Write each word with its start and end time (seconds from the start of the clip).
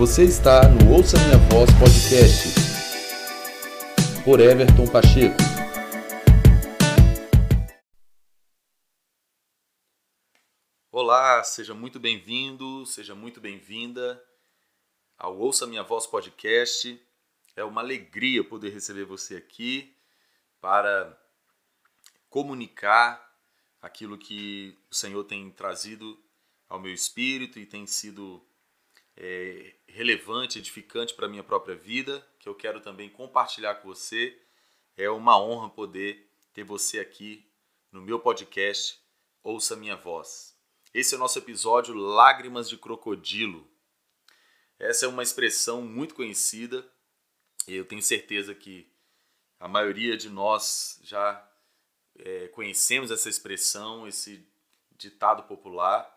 Você 0.00 0.24
está 0.24 0.66
no 0.66 0.94
Ouça 0.94 1.18
Minha 1.18 1.36
Voz 1.50 1.68
Podcast 1.78 2.54
por 4.24 4.40
Everton 4.40 4.90
Pacheco. 4.90 5.36
Olá, 10.90 11.44
seja 11.44 11.74
muito 11.74 12.00
bem-vindo, 12.00 12.86
seja 12.86 13.14
muito 13.14 13.42
bem-vinda 13.42 14.24
ao 15.18 15.36
Ouça 15.36 15.66
Minha 15.66 15.82
Voz 15.82 16.06
Podcast. 16.06 16.98
É 17.54 17.62
uma 17.62 17.82
alegria 17.82 18.42
poder 18.42 18.70
receber 18.70 19.04
você 19.04 19.36
aqui 19.36 19.94
para 20.62 21.14
comunicar 22.30 23.36
aquilo 23.82 24.16
que 24.16 24.78
o 24.90 24.94
Senhor 24.94 25.24
tem 25.24 25.50
trazido 25.50 26.18
ao 26.70 26.80
meu 26.80 26.94
espírito 26.94 27.58
e 27.58 27.66
tem 27.66 27.86
sido 27.86 28.42
é, 29.22 29.74
relevante, 29.86 30.58
edificante 30.58 31.12
para 31.12 31.26
a 31.26 31.28
minha 31.28 31.44
própria 31.44 31.76
vida, 31.76 32.26
que 32.38 32.48
eu 32.48 32.54
quero 32.54 32.80
também 32.80 33.10
compartilhar 33.10 33.74
com 33.74 33.88
você. 33.88 34.40
É 34.96 35.10
uma 35.10 35.38
honra 35.38 35.68
poder 35.68 36.32
ter 36.54 36.64
você 36.64 36.98
aqui 36.98 37.46
no 37.92 38.00
meu 38.00 38.18
podcast 38.18 38.98
Ouça 39.42 39.76
Minha 39.76 39.94
Voz. 39.94 40.56
Esse 40.94 41.14
é 41.14 41.18
o 41.18 41.20
nosso 41.20 41.38
episódio 41.38 41.94
Lágrimas 41.94 42.66
de 42.66 42.78
Crocodilo. 42.78 43.70
Essa 44.78 45.04
é 45.04 45.08
uma 45.08 45.22
expressão 45.22 45.82
muito 45.82 46.14
conhecida 46.14 46.90
e 47.68 47.74
eu 47.74 47.84
tenho 47.84 48.02
certeza 48.02 48.54
que 48.54 48.90
a 49.58 49.68
maioria 49.68 50.16
de 50.16 50.30
nós 50.30 50.98
já 51.02 51.46
é, 52.18 52.48
conhecemos 52.48 53.10
essa 53.10 53.28
expressão, 53.28 54.08
esse 54.08 54.48
ditado 54.96 55.42
popular. 55.42 56.10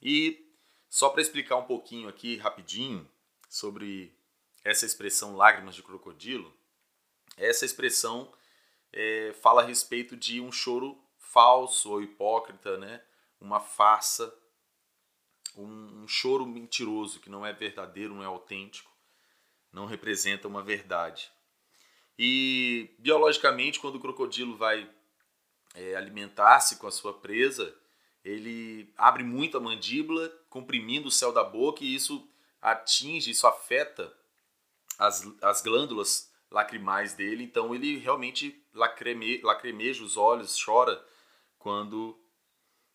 E 0.00 0.49
só 0.90 1.08
para 1.08 1.22
explicar 1.22 1.56
um 1.56 1.64
pouquinho 1.64 2.08
aqui, 2.08 2.36
rapidinho, 2.36 3.08
sobre 3.48 4.12
essa 4.64 4.84
expressão 4.84 5.36
lágrimas 5.36 5.76
de 5.76 5.82
crocodilo, 5.82 6.52
essa 7.36 7.64
expressão 7.64 8.30
é, 8.92 9.32
fala 9.40 9.62
a 9.62 9.64
respeito 9.64 10.16
de 10.16 10.40
um 10.40 10.50
choro 10.50 11.00
falso 11.16 11.92
ou 11.92 12.02
hipócrita, 12.02 12.76
né? 12.76 13.00
uma 13.40 13.60
farsa, 13.60 14.34
um, 15.56 16.02
um 16.02 16.08
choro 16.08 16.44
mentiroso 16.44 17.20
que 17.20 17.30
não 17.30 17.46
é 17.46 17.52
verdadeiro, 17.52 18.14
não 18.14 18.22
é 18.22 18.26
autêntico, 18.26 18.90
não 19.72 19.86
representa 19.86 20.48
uma 20.48 20.62
verdade. 20.62 21.30
E 22.18 22.94
biologicamente, 22.98 23.78
quando 23.78 23.94
o 23.94 24.00
crocodilo 24.00 24.56
vai 24.56 24.90
é, 25.74 25.94
alimentar-se 25.94 26.76
com 26.76 26.86
a 26.86 26.90
sua 26.90 27.14
presa, 27.14 27.74
ele 28.24 28.92
abre 28.96 29.22
muito 29.22 29.56
a 29.56 29.60
mandíbula, 29.60 30.28
comprimindo 30.48 31.08
o 31.08 31.12
céu 31.12 31.32
da 31.32 31.42
boca, 31.42 31.82
e 31.82 31.94
isso 31.94 32.28
atinge, 32.60 33.30
isso 33.30 33.46
afeta 33.46 34.12
as, 34.98 35.26
as 35.40 35.62
glândulas 35.62 36.30
lacrimais 36.50 37.14
dele. 37.14 37.44
Então 37.44 37.74
ele 37.74 37.96
realmente 37.98 38.62
lacrime, 38.74 39.40
lacrimeja 39.42 40.02
os 40.02 40.16
olhos, 40.16 40.62
chora 40.62 41.02
quando 41.58 42.18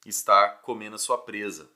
está 0.06 0.50
comendo 0.50 0.96
a 0.96 1.00
sua 1.00 1.18
presa. 1.18 1.70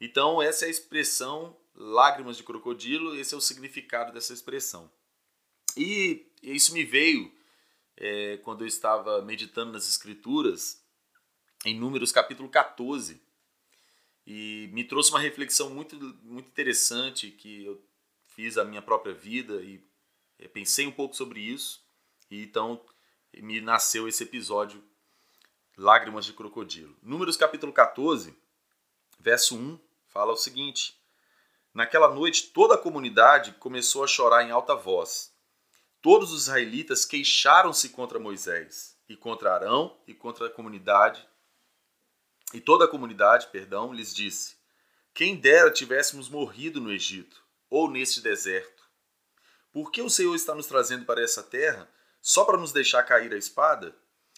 Então, 0.00 0.42
essa 0.42 0.64
é 0.64 0.68
a 0.68 0.70
expressão 0.70 1.56
lágrimas 1.74 2.36
de 2.36 2.42
crocodilo, 2.42 3.16
esse 3.16 3.34
é 3.34 3.36
o 3.36 3.40
significado 3.40 4.12
dessa 4.12 4.32
expressão. 4.32 4.90
E 5.76 6.30
isso 6.42 6.72
me 6.72 6.84
veio 6.84 7.32
é, 7.96 8.36
quando 8.38 8.62
eu 8.62 8.68
estava 8.68 9.22
meditando 9.22 9.72
nas 9.72 9.88
Escrituras, 9.88 10.83
em 11.64 11.78
Números 11.78 12.12
capítulo 12.12 12.48
14, 12.48 13.22
e 14.26 14.70
me 14.72 14.84
trouxe 14.84 15.10
uma 15.10 15.20
reflexão 15.20 15.70
muito, 15.70 15.96
muito 16.22 16.48
interessante 16.48 17.30
que 17.30 17.64
eu 17.64 17.82
fiz 18.28 18.56
a 18.56 18.64
minha 18.64 18.82
própria 18.82 19.14
vida 19.14 19.62
e 19.62 19.82
é, 20.38 20.48
pensei 20.48 20.86
um 20.86 20.92
pouco 20.92 21.14
sobre 21.14 21.40
isso, 21.40 21.84
e 22.30 22.42
então 22.42 22.84
me 23.36 23.60
nasceu 23.60 24.08
esse 24.08 24.22
episódio 24.22 24.82
Lágrimas 25.76 26.24
de 26.24 26.32
Crocodilo. 26.32 26.96
Números 27.02 27.36
capítulo 27.36 27.72
14, 27.72 28.36
verso 29.18 29.56
1, 29.56 29.78
fala 30.06 30.32
o 30.32 30.36
seguinte: 30.36 30.96
Naquela 31.72 32.12
noite 32.12 32.50
toda 32.50 32.74
a 32.74 32.78
comunidade 32.78 33.52
começou 33.54 34.04
a 34.04 34.06
chorar 34.06 34.44
em 34.44 34.50
alta 34.50 34.74
voz. 34.74 35.34
Todos 36.00 36.32
os 36.32 36.42
israelitas 36.42 37.04
queixaram-se 37.04 37.88
contra 37.88 38.20
Moisés 38.20 38.96
e 39.08 39.16
contra 39.16 39.54
Arão 39.54 39.98
e 40.06 40.14
contra 40.14 40.46
a 40.46 40.50
comunidade. 40.50 41.26
E 42.54 42.60
toda 42.60 42.84
a 42.84 42.88
comunidade, 42.88 43.48
perdão, 43.48 43.92
lhes 43.92 44.14
disse: 44.14 44.54
Quem 45.12 45.34
dera 45.34 45.72
tivéssemos 45.72 46.28
morrido 46.28 46.80
no 46.80 46.92
Egito 46.92 47.42
ou 47.68 47.90
neste 47.90 48.20
deserto. 48.20 48.84
Por 49.72 49.90
que 49.90 50.00
o 50.00 50.08
Senhor 50.08 50.36
está 50.36 50.54
nos 50.54 50.68
trazendo 50.68 51.04
para 51.04 51.20
essa 51.20 51.42
terra 51.42 51.90
só 52.22 52.44
para 52.44 52.56
nos 52.56 52.70
deixar 52.70 53.02
cair 53.02 53.34
a 53.34 53.36
espada? 53.36 53.92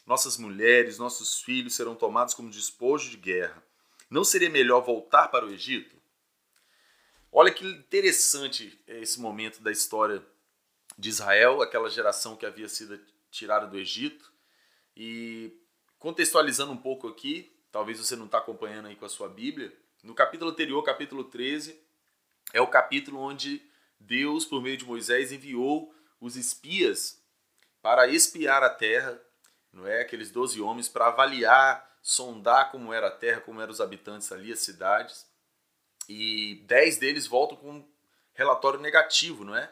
Nossas 0.06 0.38
mulheres, 0.38 0.96
nossos 0.96 1.42
filhos 1.42 1.74
serão 1.74 1.94
tomados 1.94 2.32
como 2.32 2.48
despojo 2.48 3.10
de 3.10 3.18
guerra. 3.18 3.62
Não 4.08 4.24
seria 4.24 4.48
melhor 4.48 4.80
voltar 4.80 5.28
para 5.28 5.44
o 5.44 5.50
Egito? 5.50 5.94
Olha 7.30 7.52
que 7.52 7.66
interessante 7.66 8.80
esse 8.86 9.20
momento 9.20 9.60
da 9.60 9.70
história 9.70 10.24
de 10.96 11.10
Israel, 11.10 11.60
aquela 11.60 11.90
geração 11.90 12.34
que 12.34 12.46
havia 12.46 12.68
sido 12.68 12.98
tirada 13.30 13.66
do 13.66 13.76
Egito. 13.76 14.32
E 14.96 15.52
contextualizando 15.98 16.72
um 16.72 16.78
pouco 16.78 17.08
aqui, 17.08 17.54
talvez 17.76 17.98
você 17.98 18.16
não 18.16 18.24
está 18.24 18.38
acompanhando 18.38 18.86
aí 18.86 18.96
com 18.96 19.04
a 19.04 19.08
sua 19.08 19.28
Bíblia, 19.28 19.70
no 20.02 20.14
capítulo 20.14 20.50
anterior, 20.50 20.82
capítulo 20.82 21.24
13, 21.24 21.78
é 22.54 22.58
o 22.58 22.66
capítulo 22.66 23.20
onde 23.20 23.62
Deus, 24.00 24.46
por 24.46 24.62
meio 24.62 24.78
de 24.78 24.86
Moisés, 24.86 25.30
enviou 25.30 25.94
os 26.18 26.36
espias 26.36 27.22
para 27.82 28.08
espiar 28.08 28.62
a 28.62 28.70
terra, 28.70 29.20
não 29.70 29.86
é? 29.86 30.00
Aqueles 30.00 30.30
12 30.30 30.58
homens 30.58 30.88
para 30.88 31.08
avaliar, 31.08 31.86
sondar 32.00 32.70
como 32.70 32.94
era 32.94 33.08
a 33.08 33.10
terra, 33.10 33.42
como 33.42 33.60
eram 33.60 33.72
os 33.72 33.80
habitantes 33.82 34.32
ali, 34.32 34.50
as 34.50 34.60
cidades 34.60 35.26
e 36.08 36.64
10 36.64 36.96
deles 36.96 37.26
voltam 37.26 37.58
com 37.58 37.72
um 37.72 37.88
relatório 38.32 38.80
negativo, 38.80 39.44
não 39.44 39.54
é? 39.54 39.70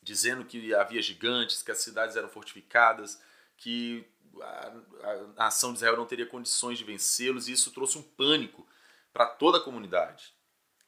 Dizendo 0.00 0.44
que 0.44 0.72
havia 0.72 1.02
gigantes, 1.02 1.64
que 1.64 1.72
as 1.72 1.78
cidades 1.78 2.14
eram 2.14 2.28
fortificadas, 2.28 3.20
que 3.56 4.06
a, 4.40 4.72
a 5.02 5.16
nação 5.36 5.72
de 5.72 5.78
Israel 5.78 5.96
não 5.96 6.06
teria 6.06 6.26
condições 6.26 6.78
de 6.78 6.84
vencê-los, 6.84 7.48
e 7.48 7.52
isso 7.52 7.70
trouxe 7.70 7.98
um 7.98 8.02
pânico 8.02 8.66
para 9.12 9.26
toda 9.26 9.58
a 9.58 9.60
comunidade. 9.60 10.34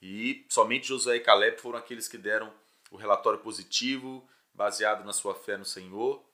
E 0.01 0.47
somente 0.49 0.89
Josué 0.89 1.17
e 1.17 1.21
Caleb 1.21 1.61
foram 1.61 1.79
aqueles 1.79 2.09
que 2.09 2.17
deram 2.17 2.53
o 2.91 2.97
relatório 2.97 3.39
positivo, 3.41 4.27
baseado 4.55 5.05
na 5.05 5.13
sua 5.13 5.35
fé 5.35 5.57
no 5.57 5.65
Senhor. 5.65 6.25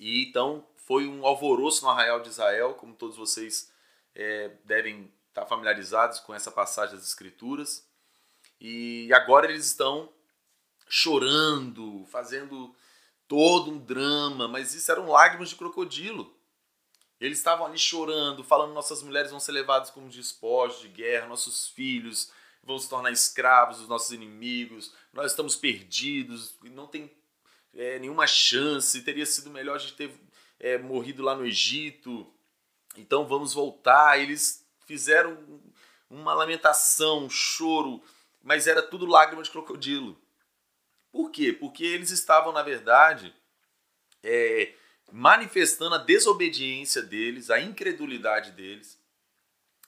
E 0.00 0.24
então 0.28 0.66
foi 0.76 1.06
um 1.06 1.26
alvoroço 1.26 1.84
no 1.84 1.90
arraial 1.90 2.20
de 2.20 2.28
Israel, 2.28 2.74
como 2.74 2.94
todos 2.94 3.16
vocês 3.16 3.70
é, 4.14 4.50
devem 4.64 5.12
estar 5.28 5.42
tá 5.42 5.46
familiarizados 5.46 6.20
com 6.20 6.34
essa 6.34 6.50
passagem 6.50 6.96
das 6.96 7.06
Escrituras. 7.06 7.86
E 8.60 9.12
agora 9.12 9.46
eles 9.46 9.66
estão 9.66 10.12
chorando, 10.88 12.06
fazendo 12.06 12.74
todo 13.28 13.70
um 13.70 13.78
drama, 13.78 14.48
mas 14.48 14.74
isso 14.74 14.90
eram 14.90 15.08
lágrimas 15.08 15.50
de 15.50 15.56
crocodilo. 15.56 16.34
Eles 17.20 17.38
estavam 17.38 17.66
ali 17.66 17.78
chorando, 17.78 18.42
falando: 18.42 18.72
nossas 18.72 19.02
mulheres 19.02 19.30
vão 19.30 19.38
ser 19.38 19.52
levadas 19.52 19.90
como 19.90 20.08
despojos 20.08 20.80
de 20.80 20.88
guerra, 20.88 21.26
nossos 21.26 21.68
filhos 21.68 22.32
vão 22.62 22.78
se 22.78 22.88
tornar 22.88 23.10
escravos 23.10 23.78
dos 23.78 23.88
nossos 23.88 24.10
inimigos, 24.12 24.92
nós 25.12 25.30
estamos 25.30 25.56
perdidos, 25.56 26.54
não 26.64 26.86
tem 26.86 27.10
é, 27.74 27.98
nenhuma 27.98 28.26
chance, 28.26 29.02
teria 29.02 29.24
sido 29.24 29.50
melhor 29.50 29.76
a 29.76 29.78
gente 29.78 29.94
ter 29.94 30.12
é, 30.58 30.76
morrido 30.76 31.22
lá 31.22 31.34
no 31.34 31.46
Egito, 31.46 32.30
então 32.96 33.26
vamos 33.26 33.54
voltar. 33.54 34.18
Eles 34.18 34.66
fizeram 34.86 35.62
uma 36.10 36.34
lamentação, 36.34 37.24
um 37.24 37.30
choro, 37.30 38.02
mas 38.42 38.66
era 38.66 38.82
tudo 38.82 39.06
lágrima 39.06 39.42
de 39.42 39.50
crocodilo. 39.50 40.20
Por 41.18 41.32
quê? 41.32 41.52
Porque 41.52 41.82
eles 41.82 42.12
estavam, 42.12 42.52
na 42.52 42.62
verdade, 42.62 43.34
é, 44.22 44.72
manifestando 45.10 45.96
a 45.96 45.98
desobediência 45.98 47.02
deles, 47.02 47.50
a 47.50 47.60
incredulidade 47.60 48.52
deles 48.52 48.96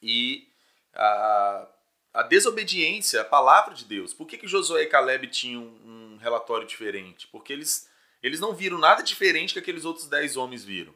e 0.02 0.48
a, 0.92 1.68
a 2.14 2.22
desobediência 2.24 3.20
à 3.20 3.24
palavra 3.24 3.74
de 3.74 3.84
Deus. 3.84 4.12
Por 4.12 4.26
que, 4.26 4.38
que 4.38 4.48
Josué 4.48 4.82
e 4.82 4.86
Caleb 4.86 5.28
tinham 5.28 5.62
um 5.62 6.18
relatório 6.20 6.66
diferente? 6.66 7.28
Porque 7.28 7.52
eles, 7.52 7.88
eles 8.20 8.40
não 8.40 8.52
viram 8.52 8.76
nada 8.76 9.00
diferente 9.00 9.52
que 9.52 9.60
aqueles 9.60 9.84
outros 9.84 10.08
dez 10.08 10.36
homens 10.36 10.64
viram 10.64 10.92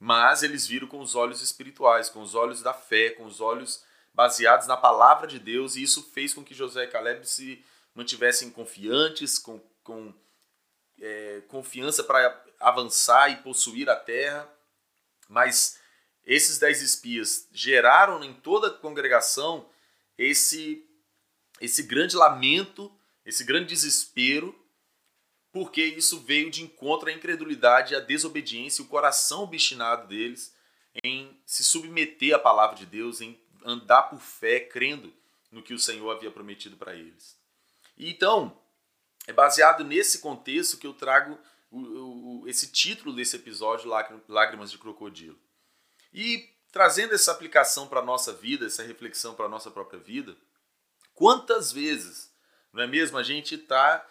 mas 0.00 0.42
eles 0.44 0.66
viram 0.66 0.86
com 0.86 1.00
os 1.00 1.14
olhos 1.14 1.42
espirituais, 1.42 2.08
com 2.08 2.22
os 2.22 2.34
olhos 2.34 2.62
da 2.62 2.72
fé, 2.72 3.10
com 3.10 3.24
os 3.24 3.38
olhos 3.38 3.84
baseados 4.14 4.66
na 4.68 4.76
palavra 4.76 5.26
de 5.26 5.40
Deus, 5.40 5.74
e 5.74 5.82
isso 5.82 6.10
fez 6.14 6.32
com 6.32 6.44
que 6.44 6.54
José 6.54 6.84
e 6.84 6.86
Caleb 6.86 7.28
se 7.28 7.64
mantivessem 7.98 8.50
confiantes, 8.50 9.38
com, 9.38 9.60
com 9.82 10.14
é, 11.00 11.42
confiança 11.48 12.04
para 12.04 12.44
avançar 12.60 13.30
e 13.30 13.36
possuir 13.42 13.90
a 13.90 13.96
terra. 13.96 14.48
Mas 15.28 15.78
esses 16.24 16.58
dez 16.58 16.80
espias 16.80 17.48
geraram 17.52 18.22
em 18.22 18.32
toda 18.32 18.68
a 18.68 18.78
congregação 18.78 19.68
esse, 20.16 20.86
esse 21.60 21.82
grande 21.82 22.16
lamento 22.16 22.92
esse 23.28 23.44
grande 23.44 23.66
desespero, 23.66 24.58
porque 25.52 25.84
isso 25.84 26.18
veio 26.20 26.50
de 26.50 26.62
encontro 26.62 27.10
à 27.10 27.12
incredulidade, 27.12 27.94
à 27.94 28.00
desobediência, 28.00 28.82
o 28.82 28.88
coração 28.88 29.42
obstinado 29.42 30.08
deles 30.08 30.56
em 31.04 31.38
se 31.44 31.62
submeter 31.62 32.34
à 32.34 32.38
palavra 32.38 32.74
de 32.74 32.86
Deus, 32.86 33.20
em 33.20 33.38
andar 33.62 34.04
por 34.04 34.18
fé, 34.18 34.60
crendo 34.60 35.12
no 35.52 35.62
que 35.62 35.74
o 35.74 35.78
Senhor 35.78 36.10
havia 36.10 36.30
prometido 36.30 36.78
para 36.78 36.94
eles. 36.94 37.37
Então, 37.98 38.56
é 39.26 39.32
baseado 39.32 39.84
nesse 39.84 40.20
contexto 40.20 40.78
que 40.78 40.86
eu 40.86 40.94
trago 40.94 41.38
o, 41.70 41.78
o, 42.42 42.48
esse 42.48 42.70
título 42.70 43.14
desse 43.14 43.36
episódio, 43.36 43.90
Lágrimas 44.28 44.70
de 44.70 44.78
Crocodilo. 44.78 45.38
E 46.12 46.48
trazendo 46.70 47.14
essa 47.14 47.32
aplicação 47.32 47.88
para 47.88 48.00
a 48.00 48.04
nossa 48.04 48.32
vida, 48.32 48.66
essa 48.66 48.82
reflexão 48.82 49.34
para 49.34 49.46
a 49.46 49.48
nossa 49.48 49.70
própria 49.70 49.98
vida, 49.98 50.36
quantas 51.14 51.72
vezes, 51.72 52.32
não 52.72 52.82
é 52.82 52.86
mesmo, 52.86 53.18
a 53.18 53.22
gente 53.22 53.56
está 53.56 54.06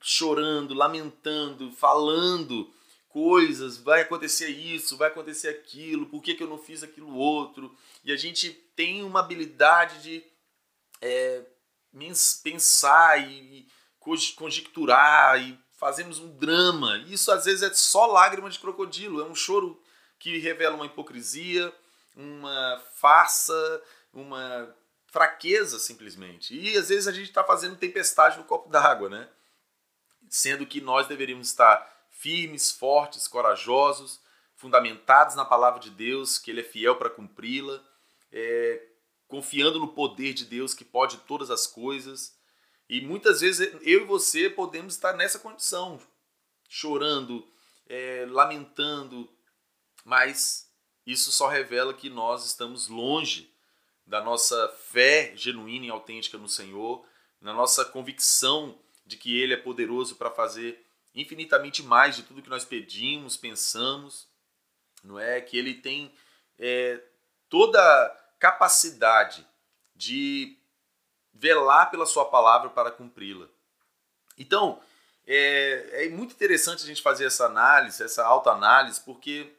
chorando, 0.00 0.74
lamentando, 0.74 1.70
falando 1.72 2.72
coisas, 3.08 3.76
vai 3.76 4.00
acontecer 4.00 4.48
isso, 4.48 4.96
vai 4.96 5.08
acontecer 5.08 5.48
aquilo, 5.48 6.06
por 6.06 6.22
que, 6.22 6.34
que 6.34 6.42
eu 6.42 6.48
não 6.48 6.58
fiz 6.58 6.82
aquilo 6.82 7.14
outro? 7.14 7.76
E 8.02 8.10
a 8.10 8.16
gente 8.16 8.50
tem 8.74 9.02
uma 9.02 9.20
habilidade 9.20 10.02
de 10.02 10.24
é, 11.00 11.44
pensar 12.42 13.18
e 13.18 13.66
conjecturar 14.36 15.40
e 15.40 15.58
fazemos 15.74 16.18
um 16.18 16.36
drama. 16.36 16.98
Isso 17.08 17.30
às 17.30 17.44
vezes 17.44 17.62
é 17.62 17.74
só 17.74 18.06
lágrima 18.06 18.48
de 18.50 18.58
crocodilo, 18.58 19.20
é 19.20 19.24
um 19.24 19.34
choro 19.34 19.80
que 20.18 20.38
revela 20.38 20.76
uma 20.76 20.86
hipocrisia, 20.86 21.72
uma 22.14 22.82
farsa, 22.94 23.82
uma 24.12 24.74
fraqueza 25.06 25.78
simplesmente. 25.78 26.58
E 26.58 26.76
às 26.76 26.88
vezes 26.88 27.06
a 27.08 27.12
gente 27.12 27.28
está 27.28 27.44
fazendo 27.44 27.76
tempestade 27.76 28.38
no 28.38 28.44
copo 28.44 28.68
d'água, 28.68 29.08
né? 29.08 29.28
Sendo 30.28 30.64
que 30.64 30.80
nós 30.80 31.06
deveríamos 31.06 31.48
estar 31.48 32.06
firmes, 32.10 32.70
fortes, 32.70 33.26
corajosos, 33.26 34.20
fundamentados 34.54 35.34
na 35.34 35.44
palavra 35.44 35.80
de 35.80 35.90
Deus, 35.90 36.38
que 36.38 36.50
Ele 36.50 36.60
é 36.60 36.64
fiel 36.64 36.96
para 36.96 37.10
cumpri-la, 37.10 37.82
é, 38.30 38.80
confiando 39.32 39.78
no 39.78 39.88
poder 39.88 40.34
de 40.34 40.44
Deus 40.44 40.74
que 40.74 40.84
pode 40.84 41.16
todas 41.20 41.50
as 41.50 41.66
coisas. 41.66 42.36
E 42.86 43.00
muitas 43.00 43.40
vezes 43.40 43.72
eu 43.80 44.02
e 44.02 44.04
você 44.04 44.50
podemos 44.50 44.92
estar 44.92 45.14
nessa 45.14 45.38
condição, 45.38 45.98
chorando, 46.68 47.50
é, 47.88 48.26
lamentando, 48.28 49.26
mas 50.04 50.70
isso 51.06 51.32
só 51.32 51.48
revela 51.48 51.94
que 51.94 52.10
nós 52.10 52.44
estamos 52.44 52.88
longe 52.88 53.50
da 54.06 54.22
nossa 54.22 54.68
fé 54.68 55.32
genuína 55.34 55.86
e 55.86 55.90
autêntica 55.90 56.36
no 56.36 56.46
Senhor, 56.46 57.02
na 57.40 57.54
nossa 57.54 57.86
convicção 57.86 58.78
de 59.06 59.16
que 59.16 59.40
Ele 59.40 59.54
é 59.54 59.56
poderoso 59.56 60.16
para 60.16 60.30
fazer 60.30 60.84
infinitamente 61.14 61.82
mais 61.82 62.16
de 62.16 62.22
tudo 62.22 62.42
que 62.42 62.50
nós 62.50 62.66
pedimos, 62.66 63.38
pensamos, 63.38 64.28
não 65.02 65.18
é? 65.18 65.40
Que 65.40 65.56
Ele 65.56 65.72
tem 65.72 66.12
é, 66.58 67.02
toda 67.48 68.21
capacidade 68.42 69.46
de 69.94 70.58
velar 71.32 71.92
pela 71.92 72.04
sua 72.04 72.24
palavra 72.24 72.70
para 72.70 72.90
cumpri-la. 72.90 73.46
Então, 74.36 74.80
é, 75.24 76.06
é, 76.06 76.08
muito 76.08 76.34
interessante 76.34 76.82
a 76.82 76.86
gente 76.86 77.00
fazer 77.00 77.24
essa 77.24 77.46
análise, 77.46 78.02
essa 78.02 78.24
autoanálise, 78.24 79.00
porque 79.02 79.52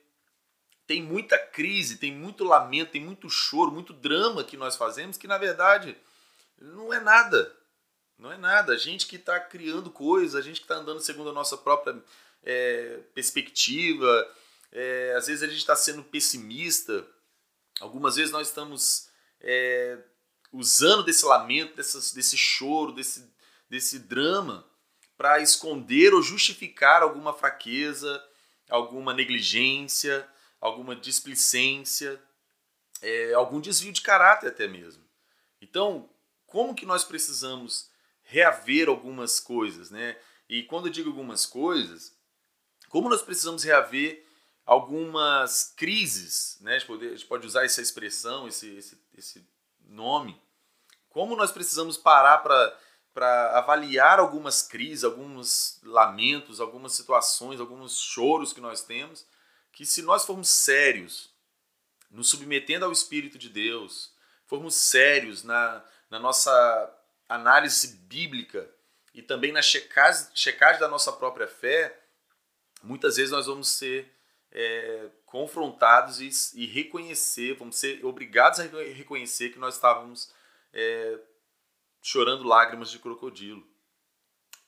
tem 0.86 1.02
muita 1.02 1.40
crise, 1.40 1.96
tem 1.96 2.12
muito 2.12 2.44
lamento, 2.44 2.92
tem 2.92 3.02
muito 3.02 3.30
choro, 3.30 3.72
muito 3.72 3.94
drama 3.94 4.44
que 4.44 4.58
nós 4.58 4.76
fazemos 4.76 5.16
que, 5.16 5.28
na 5.28 5.38
verdade, 5.38 5.96
não 6.60 6.94
é 6.94 7.00
nada. 7.00 7.56
Não 8.20 8.34
é 8.34 8.38
nada. 8.38 8.74
A 8.74 8.78
gente 8.78 9.08
que 9.08 9.16
está 9.16 9.40
criando 9.40 9.90
coisas, 9.90 10.36
a 10.36 10.42
gente 10.42 10.60
que 10.60 10.66
está 10.66 10.76
andando 10.76 11.00
segundo 11.00 11.30
a 11.30 11.34
nossa 11.34 11.56
própria 11.56 11.96
é, 12.44 13.00
perspectiva, 13.14 14.30
é, 14.74 15.14
às 15.16 15.28
vezes 15.28 15.42
a 15.42 15.48
gente 15.48 15.60
está 15.60 15.76
sendo 15.76 16.04
pessimista, 16.04 17.08
Algumas 17.80 18.16
vezes 18.16 18.32
nós 18.32 18.48
estamos 18.48 19.10
é, 19.42 19.98
usando 20.52 21.04
desse 21.04 21.26
lamento, 21.26 21.76
desse, 21.76 22.38
choro, 22.38 22.92
desse, 22.94 23.32
desse 23.70 24.00
drama 24.00 24.68
para 25.18 25.40
esconder 25.40 26.14
ou 26.14 26.22
justificar 26.22 27.02
alguma 27.02 27.34
fraqueza, 27.34 28.24
alguma 28.70 29.14
negligência, 29.14 30.28
alguma 30.60 30.96
displicência, 30.96 32.22
é, 33.02 33.34
algum 33.34 33.60
desvio 33.60 33.92
de 33.92 34.02
caráter 34.02 34.48
até 34.48 34.68
mesmo. 34.68 35.04
Então, 35.62 36.10
como 36.46 36.76
que 36.76 36.86
nós 36.86 37.04
precisamos 37.04 37.90
reaver 38.24 38.88
algumas 38.88 39.40
coisas, 39.40 39.90
né? 39.92 40.18
E 40.48 40.64
quando 40.64 40.88
eu 40.88 40.92
digo 40.92 41.10
algumas 41.10 41.46
coisas, 41.46 42.16
como 42.90 43.10
nós 43.10 43.22
precisamos 43.22 43.64
reaver 43.64 44.26
algumas 44.66 45.74
crises, 45.76 46.58
né? 46.62 46.76
a, 46.76 46.80
gente 46.80 46.88
pode, 46.88 47.08
a 47.08 47.12
gente 47.12 47.26
pode 47.26 47.46
usar 47.48 47.66
essa 47.66 47.82
expressão, 47.82 48.48
esse, 48.48 48.76
esse, 48.76 48.98
esse 49.18 49.48
nome. 49.86 50.42
Como 51.10 51.36
nós 51.36 51.52
precisamos 51.52 51.98
parar 51.98 52.40
para 52.40 53.58
avaliar 53.58 54.20
algumas 54.20 54.62
crises, 54.62 55.04
alguns 55.04 55.80
lamentos, 55.84 56.60
algumas 56.60 56.94
situações, 56.94 57.60
alguns 57.60 58.00
choros 58.00 58.54
que 58.54 58.62
nós 58.62 58.82
temos, 58.82 59.26
que 59.72 59.86
se 59.86 60.02
nós 60.02 60.26
formos 60.26 60.50
sérios, 60.50 61.32
nos 62.10 62.30
submetendo 62.30 62.86
ao 62.86 62.92
Espírito 62.92 63.38
de 63.38 63.50
Deus, 63.50 64.14
formos 64.46 64.76
sérios 64.76 65.44
na, 65.44 65.84
na 66.10 66.20
nossa 66.20 67.00
análise 67.28 67.88
bíblica 68.08 68.70
e 69.14 69.22
também 69.22 69.52
na 69.52 69.62
checagem, 69.62 70.28
checagem 70.34 70.80
da 70.80 70.88
nossa 70.88 71.12
própria 71.12 71.48
fé, 71.48 72.00
muitas 72.82 73.18
vezes 73.18 73.32
nós 73.32 73.48
vamos 73.48 73.68
ser 73.68 74.12
é, 74.54 75.10
confrontados 75.26 76.22
e, 76.22 76.30
e, 76.62 76.68
reconhecer, 76.68 77.56
vamos 77.56 77.76
ser 77.76 78.06
obrigados 78.06 78.60
a 78.60 78.64
reconhecer 78.64 79.50
que 79.50 79.58
nós 79.58 79.74
estávamos 79.74 80.32
é, 80.72 81.20
chorando 82.02 82.44
lágrimas 82.44 82.92
de 82.92 83.00
crocodilo. 83.00 83.68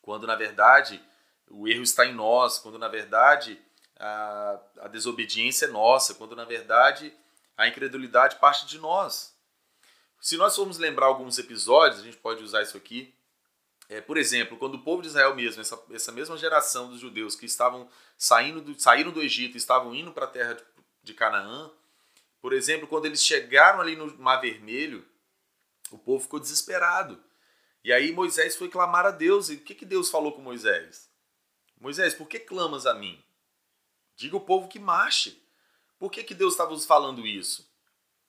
Quando 0.02 0.26
na 0.26 0.36
verdade 0.36 1.02
o 1.48 1.68
erro 1.68 1.84
está 1.84 2.04
em 2.06 2.16
nós, 2.16 2.58
quando 2.58 2.80
na 2.80 2.88
verdade 2.88 3.62
a, 3.98 4.60
a 4.82 4.88
desobediência 4.88 5.66
é 5.66 5.70
nossa, 5.70 6.16
quando 6.16 6.36
na 6.36 6.46
verdade 6.46 7.14
a 7.56 7.68
incredulidade 7.68 8.38
parte 8.38 8.66
de 8.66 8.80
nós. 8.80 9.36
Se 10.20 10.36
nós 10.36 10.56
formos 10.56 10.80
lembrar 10.80 11.06
alguns 11.06 11.38
episódios, 11.38 12.02
a 12.02 12.04
gente 12.04 12.18
pode 12.18 12.44
usar 12.44 12.64
isso 12.64 12.76
aqui. 12.76 13.14
É, 13.88 14.02
por 14.02 14.18
exemplo, 14.18 14.58
quando 14.58 14.76
o 14.76 14.84
povo 14.84 15.02
de 15.02 15.10
Israel 15.10 15.36
mesmo, 15.36 15.62
essa, 15.62 15.80
essa 15.92 16.12
mesma 16.12 16.38
geração 16.38 16.90
dos 16.90 17.00
judeus 17.00 17.36
que 17.36 17.46
estavam 17.46 17.88
saindo 18.18 18.62
do, 18.62 18.80
saíram 18.80 19.12
do 19.12 19.22
Egito 19.22 19.56
e 19.56 19.58
estavam 19.58 19.94
indo 19.94 20.12
para 20.12 20.26
a 20.26 20.30
terra 20.30 20.54
de, 20.54 20.64
de 21.04 21.14
Canaã, 21.14 21.72
por 22.42 22.54
exemplo, 22.54 22.88
quando 22.88 23.06
eles 23.06 23.24
chegaram 23.24 23.82
ali 23.82 23.96
no 23.96 24.18
Mar 24.18 24.38
Vermelho, 24.38 25.06
o 25.92 25.98
povo 25.98 26.24
ficou 26.24 26.40
desesperado. 26.40 27.20
E 27.84 27.94
aí 27.94 28.12
Moisés 28.12 28.56
foi 28.56 28.70
clamar 28.70 29.06
a 29.06 29.12
Deus. 29.12 29.50
E 29.50 29.56
o 29.56 29.60
que, 29.62 29.76
que 29.76 29.86
Deus 29.86 30.10
falou 30.10 30.32
com 30.32 30.42
Moisés? 30.42 31.10
Moisés, 31.80 32.14
por 32.14 32.28
que 32.28 32.40
clamas 32.40 32.86
a 32.86 32.94
mim? 32.94 33.24
Diga 34.16 34.38
o 34.38 34.42
povo 34.42 34.68
que 34.68 34.80
marche. 34.80 35.42
Por 35.98 36.12
que, 36.12 36.24
que 36.24 36.34
Deus 36.34 36.54
estava 36.54 36.78
falando 36.80 37.26
isso? 37.26 37.68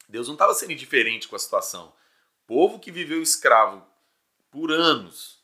Deus 0.09 0.29
não 0.29 0.35
estava 0.35 0.55
sendo 0.55 0.73
indiferente 0.73 1.27
com 1.29 1.37
a 1.37 1.39
situação. 1.39 1.89
O 2.45 2.47
povo 2.47 2.79
que 2.79 2.93
viveu 2.93 3.23
escravo 3.23 3.87
por 4.51 4.71
anos 4.71 5.43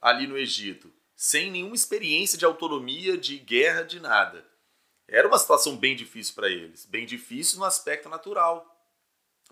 ali 0.00 0.26
no 0.26 0.38
Egito, 0.38 0.92
sem 1.14 1.50
nenhuma 1.50 1.74
experiência 1.74 2.38
de 2.38 2.44
autonomia, 2.44 3.16
de 3.16 3.38
guerra, 3.38 3.82
de 3.82 4.00
nada. 4.00 4.46
Era 5.06 5.28
uma 5.28 5.38
situação 5.38 5.76
bem 5.76 5.96
difícil 5.96 6.34
para 6.34 6.48
eles, 6.48 6.86
bem 6.86 7.04
difícil 7.04 7.58
no 7.58 7.64
aspecto 7.64 8.08
natural. 8.08 8.66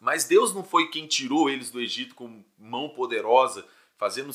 Mas 0.01 0.25
Deus 0.25 0.55
não 0.55 0.63
foi 0.63 0.89
quem 0.89 1.07
tirou 1.07 1.51
eles 1.51 1.71
do 1.71 1.81
Egito 1.81 2.15
com 2.15 2.45
mão 2.57 2.89
poderosa, 2.89 3.67
fazendo 3.97 4.33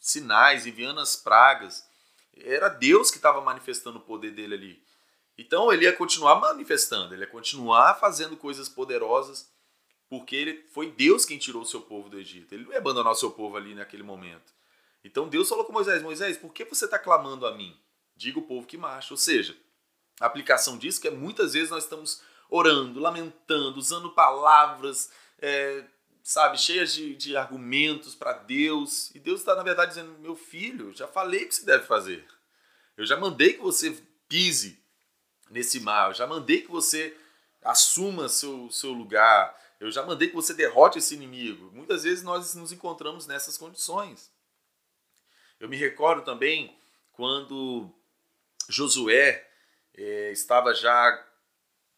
sinais, 0.00 0.66
enviando 0.66 1.00
as 1.00 1.14
pragas. 1.14 1.86
Era 2.34 2.68
Deus 2.68 3.10
que 3.10 3.18
estava 3.18 3.40
manifestando 3.40 3.98
o 3.98 4.02
poder 4.02 4.30
dele 4.30 4.54
ali. 4.54 4.82
Então 5.38 5.70
ele 5.70 5.84
ia 5.84 5.92
continuar 5.92 6.36
manifestando, 6.36 7.14
ele 7.14 7.24
ia 7.24 7.30
continuar 7.30 7.94
fazendo 8.00 8.36
coisas 8.36 8.68
poderosas, 8.68 9.50
porque 10.08 10.34
ele 10.34 10.64
foi 10.72 10.90
Deus 10.90 11.26
quem 11.26 11.36
tirou 11.36 11.62
o 11.62 11.66
seu 11.66 11.82
povo 11.82 12.08
do 12.08 12.18
Egito. 12.18 12.54
Ele 12.54 12.64
não 12.64 12.72
ia 12.72 12.78
abandonar 12.78 13.12
o 13.12 13.16
seu 13.16 13.30
povo 13.30 13.56
ali 13.56 13.74
naquele 13.74 14.02
momento. 14.02 14.54
Então 15.06 15.28
Deus 15.28 15.48
falou 15.48 15.64
com 15.64 15.72
Moisés: 15.72 16.02
Moisés, 16.02 16.36
por 16.36 16.52
que 16.52 16.64
você 16.64 16.84
está 16.84 16.98
clamando 16.98 17.46
a 17.46 17.54
mim? 17.54 17.76
Diga 18.16 18.38
o 18.38 18.42
povo 18.42 18.66
que 18.66 18.76
marcha. 18.76 19.14
Ou 19.14 19.18
seja, 19.18 19.56
a 20.20 20.26
aplicação 20.26 20.76
disso 20.76 20.98
é 20.98 21.10
que 21.10 21.16
muitas 21.16 21.52
vezes 21.52 21.70
nós 21.70 21.84
estamos 21.84 22.20
orando, 22.50 22.98
lamentando, 23.00 23.78
usando 23.78 24.10
palavras, 24.10 25.10
é, 25.38 25.84
sabe, 26.22 26.58
cheias 26.58 26.92
de, 26.92 27.14
de 27.14 27.36
argumentos 27.36 28.14
para 28.14 28.32
Deus. 28.32 29.14
E 29.14 29.20
Deus 29.20 29.40
está, 29.40 29.54
na 29.54 29.62
verdade, 29.62 29.90
dizendo: 29.90 30.18
Meu 30.18 30.34
filho, 30.34 30.92
já 30.92 31.06
falei 31.06 31.44
o 31.44 31.48
que 31.48 31.54
você 31.54 31.64
deve 31.64 31.86
fazer. 31.86 32.26
Eu 32.96 33.06
já 33.06 33.16
mandei 33.16 33.52
que 33.52 33.60
você 33.60 33.96
pise 34.28 34.82
nesse 35.50 35.78
mar. 35.80 36.10
Eu 36.10 36.14
já 36.14 36.26
mandei 36.26 36.62
que 36.62 36.70
você 36.70 37.16
assuma 37.62 38.28
seu, 38.28 38.70
seu 38.70 38.92
lugar. 38.92 39.54
Eu 39.78 39.90
já 39.90 40.04
mandei 40.04 40.28
que 40.28 40.34
você 40.34 40.54
derrote 40.54 40.98
esse 40.98 41.14
inimigo. 41.14 41.70
Muitas 41.72 42.02
vezes 42.02 42.24
nós 42.24 42.54
nos 42.54 42.72
encontramos 42.72 43.26
nessas 43.26 43.58
condições. 43.58 44.34
Eu 45.58 45.68
me 45.68 45.76
recordo 45.76 46.22
também 46.22 46.76
quando 47.12 47.90
Josué 48.68 49.48
é, 49.94 50.30
estava 50.30 50.74
já 50.74 51.24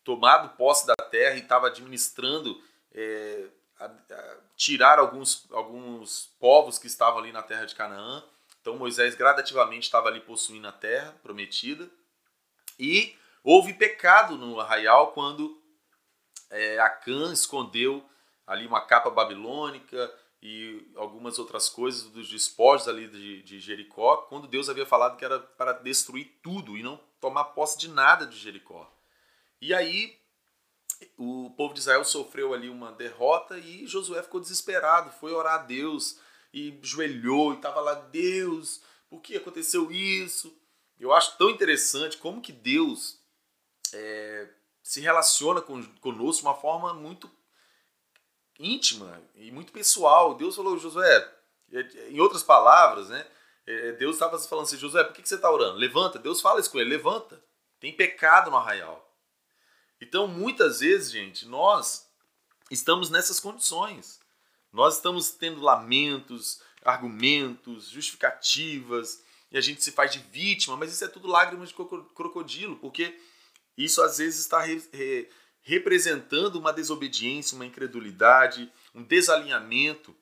tomado 0.04 0.56
posse 0.56 0.86
da 0.86 0.94
terra 0.94 1.36
e 1.36 1.40
estava 1.40 1.66
administrando 1.66 2.62
é, 2.92 3.46
a, 3.78 3.86
a 3.86 4.36
tirar 4.56 4.98
alguns, 4.98 5.46
alguns 5.50 6.32
povos 6.38 6.78
que 6.78 6.86
estavam 6.86 7.18
ali 7.18 7.32
na 7.32 7.42
terra 7.42 7.64
de 7.64 7.74
Canaã. 7.74 8.22
Então 8.60 8.76
Moisés 8.76 9.14
gradativamente 9.14 9.84
estava 9.84 10.08
ali 10.08 10.20
possuindo 10.20 10.68
a 10.68 10.72
terra 10.72 11.14
prometida. 11.22 11.88
E 12.78 13.16
houve 13.42 13.74
pecado 13.74 14.36
no 14.36 14.60
arraial 14.60 15.12
quando 15.12 15.60
é, 16.50 16.78
Acã 16.78 17.32
escondeu 17.32 18.08
ali 18.46 18.66
uma 18.66 18.80
capa 18.80 19.10
babilônica 19.10 20.14
e 20.40 20.90
algumas 20.95 21.38
outras 21.38 21.68
coisas 21.68 22.04
dos 22.04 22.28
despojos 22.28 22.87
ali 22.88 23.09
de, 23.09 23.42
de 23.42 23.61
Jericó, 23.61 24.18
quando 24.28 24.47
Deus 24.47 24.68
havia 24.68 24.87
falado 24.87 25.16
que 25.16 25.25
era 25.25 25.38
para 25.38 25.73
destruir 25.73 26.38
tudo 26.42 26.76
e 26.76 26.83
não 26.83 27.00
tomar 27.21 27.45
posse 27.47 27.76
de 27.78 27.88
nada 27.88 28.26
de 28.26 28.37
Jericó. 28.37 28.88
E 29.61 29.75
aí 29.75 30.16
o 31.16 31.50
povo 31.57 31.75
de 31.75 31.80
Israel 31.80 32.04
sofreu 32.04 32.54
ali 32.54 32.68
uma 32.68 32.92
derrota 32.92 33.59
e 33.59 33.87
Josué 33.87 34.23
ficou 34.23 34.40
desesperado, 34.40 35.11
foi 35.12 35.33
orar 35.33 35.54
a 35.54 35.64
Deus 35.64 36.18
e 36.52 36.78
joelhou 36.83 37.52
e 37.52 37.57
estava 37.57 37.80
lá, 37.80 37.95
Deus, 37.95 38.80
por 39.09 39.21
que 39.21 39.37
aconteceu 39.37 39.90
isso? 39.90 40.57
Eu 40.99 41.12
acho 41.12 41.37
tão 41.37 41.50
interessante 41.50 42.16
como 42.16 42.40
que 42.40 42.52
Deus 42.52 43.21
é, 43.92 44.49
se 44.83 45.00
relaciona 45.00 45.61
com, 45.61 45.83
conosco 45.97 46.42
de 46.42 46.49
uma 46.49 46.54
forma 46.54 46.95
muito 46.95 47.30
íntima 48.58 49.20
e 49.34 49.50
muito 49.50 49.72
pessoal. 49.72 50.34
Deus 50.34 50.56
falou, 50.56 50.78
Josué, 50.78 51.34
em 52.08 52.20
outras 52.20 52.42
palavras, 52.42 53.08
né? 53.08 53.26
É, 53.66 53.92
Deus 53.92 54.16
estava 54.16 54.38
falando 54.38 54.64
assim, 54.64 54.78
Josué, 54.78 55.04
por 55.04 55.12
que 55.12 55.28
você 55.28 55.34
está 55.34 55.50
orando? 55.50 55.78
Levanta. 55.78 56.18
Deus 56.18 56.40
fala 56.40 56.60
isso 56.60 56.70
com 56.70 56.78
ele, 56.78 56.90
levanta. 56.90 57.42
Tem 57.78 57.92
pecado 57.92 58.50
no 58.50 58.56
arraial. 58.56 59.04
Então, 60.00 60.26
muitas 60.26 60.80
vezes, 60.80 61.10
gente, 61.10 61.46
nós 61.46 62.08
estamos 62.70 63.10
nessas 63.10 63.38
condições. 63.38 64.20
Nós 64.72 64.96
estamos 64.96 65.30
tendo 65.30 65.60
lamentos, 65.60 66.60
argumentos, 66.84 67.88
justificativas, 67.88 69.22
e 69.50 69.58
a 69.58 69.60
gente 69.60 69.82
se 69.82 69.92
faz 69.92 70.12
de 70.12 70.18
vítima, 70.18 70.76
mas 70.76 70.92
isso 70.92 71.04
é 71.04 71.08
tudo 71.08 71.26
lágrimas 71.26 71.70
de 71.70 71.74
crocodilo, 71.74 72.76
porque 72.76 73.18
isso 73.76 74.02
às 74.02 74.18
vezes 74.18 74.40
está 74.40 74.60
re, 74.60 74.82
re, 74.92 75.28
representando 75.68 76.56
uma 76.56 76.72
desobediência, 76.72 77.54
uma 77.54 77.66
incredulidade, 77.66 78.72
um 78.94 79.02
desalinhamento 79.02 80.16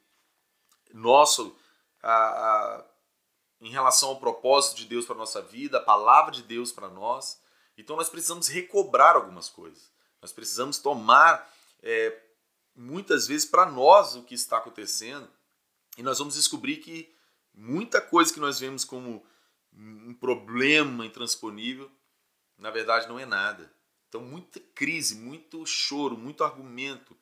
nosso 0.93 1.57
a, 2.03 2.13
a, 2.13 2.85
em 3.61 3.71
relação 3.71 4.09
ao 4.09 4.19
propósito 4.19 4.77
de 4.79 4.87
Deus 4.87 5.07
para 5.07 5.15
nossa 5.15 5.41
vida, 5.41 5.79
a 5.79 5.83
palavra 5.83 6.33
de 6.33 6.43
Deus 6.43 6.73
para 6.73 6.89
nós. 6.89 7.41
Então 7.79 7.95
nós 7.95 8.09
precisamos 8.09 8.49
recobrar 8.49 9.15
algumas 9.15 9.49
coisas. 9.49 9.89
Nós 10.21 10.33
precisamos 10.33 10.79
tomar 10.79 11.49
é, 11.81 12.21
muitas 12.75 13.29
vezes 13.29 13.49
para 13.49 13.67
nós 13.67 14.17
o 14.17 14.25
que 14.25 14.35
está 14.35 14.59
acontecendo 14.59 15.31
e 15.97 16.03
nós 16.03 16.19
vamos 16.19 16.35
descobrir 16.35 16.79
que 16.79 17.15
muita 17.55 18.01
coisa 18.01 18.35
que 18.35 18.41
nós 18.41 18.59
vemos 18.59 18.85
como 18.85 19.25
um 19.73 20.13
problema 20.13 21.07
intransponível, 21.07 21.89
na 22.59 22.73
verdade 22.73 23.07
não 23.07 23.17
é 23.17 23.25
nada. 23.25 23.76
Então 24.09 24.21
muita 24.21 24.61
crise, 24.75 25.17
muito 25.17 25.65
choro, 25.67 26.17
muito 26.17 26.45
argumento 26.45 27.17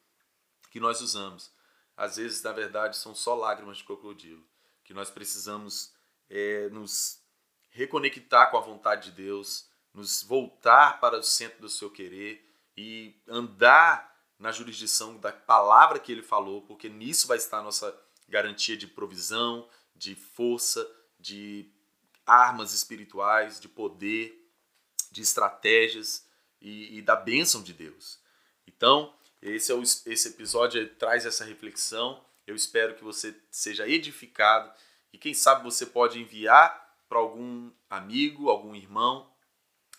que 0.70 0.80
nós 0.80 1.00
usamos, 1.00 1.52
às 1.96 2.16
vezes 2.16 2.42
na 2.42 2.52
verdade 2.52 2.96
são 2.96 3.14
só 3.14 3.34
lágrimas 3.34 3.78
de 3.78 3.84
crocodilo, 3.84 4.44
que 4.82 4.92
nós 4.92 5.10
precisamos 5.10 5.92
é, 6.28 6.68
nos 6.70 7.22
reconectar 7.70 8.50
com 8.50 8.56
a 8.56 8.60
vontade 8.60 9.10
de 9.10 9.22
Deus, 9.22 9.68
nos 9.92 10.22
voltar 10.22 11.00
para 11.00 11.18
o 11.18 11.22
centro 11.22 11.60
do 11.60 11.68
seu 11.68 11.90
querer 11.90 12.44
e 12.76 13.14
andar 13.28 14.14
na 14.38 14.50
jurisdição 14.50 15.16
da 15.16 15.32
palavra 15.32 15.98
que 15.98 16.10
ele 16.10 16.22
falou, 16.22 16.62
porque 16.62 16.88
nisso 16.88 17.26
vai 17.28 17.36
estar 17.36 17.58
a 17.58 17.62
nossa 17.62 17.96
garantia 18.28 18.76
de 18.76 18.86
provisão, 18.86 19.68
de 19.94 20.14
força, 20.14 20.84
de 21.20 21.70
armas 22.26 22.72
espirituais, 22.72 23.60
de 23.60 23.68
poder, 23.68 24.50
de 25.10 25.22
estratégias 25.22 26.23
e, 26.64 26.98
e 26.98 27.02
da 27.02 27.14
bênção 27.14 27.62
de 27.62 27.74
Deus. 27.74 28.18
Então, 28.66 29.14
esse, 29.42 29.70
é 29.70 29.74
o, 29.74 29.82
esse 29.82 30.28
episódio 30.28 30.88
traz 30.96 31.26
essa 31.26 31.44
reflexão. 31.44 32.24
Eu 32.46 32.56
espero 32.56 32.94
que 32.94 33.04
você 33.04 33.38
seja 33.50 33.86
edificado 33.86 34.72
e 35.12 35.18
quem 35.18 35.34
sabe 35.34 35.62
você 35.62 35.84
pode 35.84 36.18
enviar 36.18 36.82
para 37.08 37.18
algum 37.18 37.70
amigo, 37.88 38.48
algum 38.48 38.74
irmão 38.74 39.30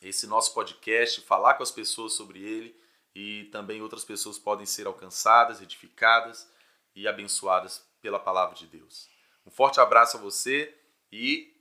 esse 0.02 0.28
nosso 0.28 0.54
podcast, 0.54 1.22
falar 1.22 1.54
com 1.54 1.64
as 1.64 1.72
pessoas 1.72 2.14
sobre 2.14 2.44
ele 2.44 2.76
e 3.14 3.46
também 3.46 3.82
outras 3.82 4.04
pessoas 4.04 4.38
podem 4.38 4.66
ser 4.66 4.88
alcançadas, 4.88 5.62
edificadas 5.62 6.50
e 6.96 7.08
abençoadas 7.08 7.84
pela 8.02 8.20
palavra 8.20 8.56
de 8.56 8.68
Deus. 8.68 9.08
Um 9.46 9.52
forte 9.52 9.80
abraço 9.80 10.18
a 10.18 10.20
você 10.20 10.76
e 11.12 11.56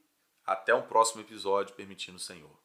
até 0.45 0.75
um 0.75 0.83
próximo 0.83 1.21
episódio, 1.21 1.75
permitindo 1.75 2.17
o 2.17 2.21
Senhor. 2.21 2.64